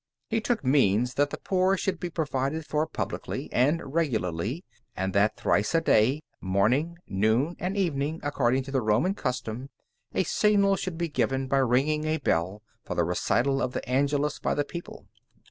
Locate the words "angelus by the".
13.87-14.65